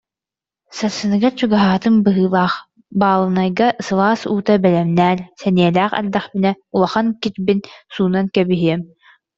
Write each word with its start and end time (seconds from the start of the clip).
Сарсыныгар: 0.77 1.33
«Чугаһаатым 1.39 1.95
быһыылаах 2.05 2.53
баалынайга 3.01 3.67
сылаас 3.85 4.21
уута 4.31 4.53
бэлэмнээр, 4.63 5.19
сэниэлээх 5.41 5.91
эрдэхпинэ 5.99 6.51
улахан 6.75 7.07
кирбин 7.21 7.59
суунан 7.93 8.27
кэбиһиэм» 8.35 8.81